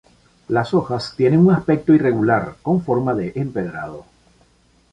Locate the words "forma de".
2.83-3.33